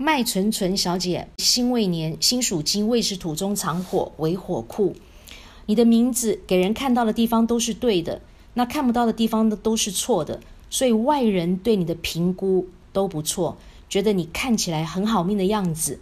[0.00, 4.94] 麦纯纯小姐，辛未年，辛属金，未是土中藏火，为火库。
[5.66, 8.20] 你的名字给人看到的地方都是对的，
[8.54, 10.38] 那看不到的地方的都是错的，
[10.70, 13.56] 所以外人对你的评估都不错，
[13.88, 15.98] 觉得你看起来很好命的样子，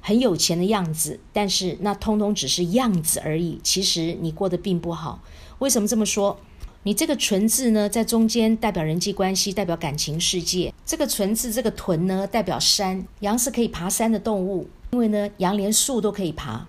[0.00, 5.20] 很有钱的样子，但是那通通只是样子而已，其实你过得并不好。
[5.58, 6.38] 为什么这么说？
[6.82, 10.72] 你这个“纯”字呢，在中间代表人际关系，代表感情世界。
[10.86, 13.06] 这个“纯”字，这个“屯”呢，代表山。
[13.20, 16.66] 羊是可以爬山的动物，因为呢，羊连树都可以爬，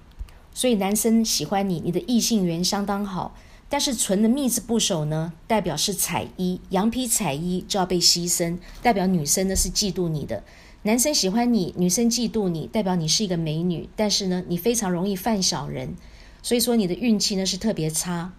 [0.53, 3.33] 所以男生喜欢你，你的异性缘相当好。
[3.69, 10.43] 但是“纯”的“密”字部首呢，代表是彩衣，羊皮彩衣就要被牺牲，代表女生呢是嫉妒你的。
[10.83, 15.95] 男生喜欢你，女生嫉妒你，代表你是一个美女，但是呢，你非常容易犯小人，
[16.43, 18.33] 所以说你的运气呢是特别差。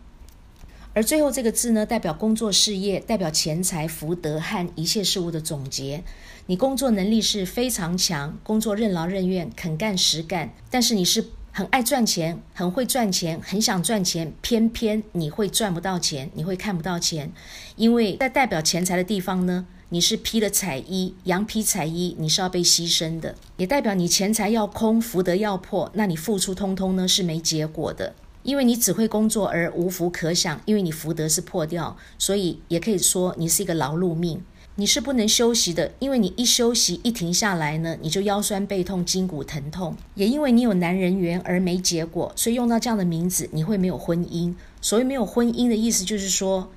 [0.95, 6.05] 而最后这个字呢，代表工作事业，代表钱财福德和一切事物的总结。
[6.46, 10.52] 你工作能力是非常强，工作任劳任怨，肯干实干。
[10.70, 17.33] 但是你是很爱赚钱，很会赚钱，很想赚钱，偏偏你会赚不到钱，你会看不到钱，
[17.77, 28.14] 因为在代表钱财的地方呢，你是披了彩衣，羊皮彩衣，你是要被牺牲的，也代表你钱财要空，福德要破，那你付出通通呢是没结果的。
[28.42, 34.42] 因为你只会工作而无福可享，因为你福德是破掉，所以也可以说你是一个劳碌命，
[34.76, 35.92] 你是不能休息的。
[35.98, 39.96] 因为你一休息一停下来呢，你就腰酸背痛、筋骨疼痛。
[40.14, 44.54] 也因为你有男人缘而没结果，所以用到这样的名字，你会没有婚姻。
[44.80, 46.70] 所谓没有婚姻的意思，就是说。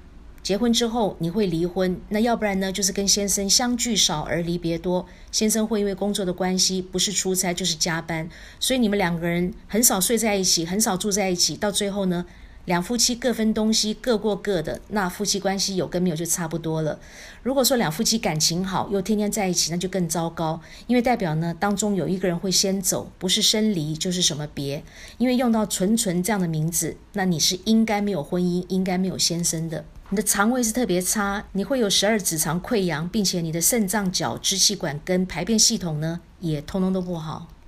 [0.45, 2.71] 结婚之后你会离婚，那要不然呢？
[2.71, 5.03] 就是跟先生相聚少而离别多。
[5.31, 8.29] 先生会因为工作的关系，不是出差就是加班，
[8.59, 11.57] 所以你们两个人很少睡在一起，很少住在一起。
[11.57, 12.27] 到最后呢，
[12.65, 16.99] 两夫妻各分东西，各过各的，那夫妻关系有跟没有就差不多了。
[17.41, 24.83] 如果说两夫妻感情好，又天天在一起，那就更糟糕，因为代表呢当中有一个人会先走，不是生离就是什么别。
[25.17, 29.83] 因为用到“纯纯”这样的名字，那你是应该没有婚姻，应该没有先生的。
[30.09, 37.47] 你的肠胃是特别差，你会有十二指肠溃疡，并且你的肾脏、角、支气管跟排便系统呢，也通通都不好。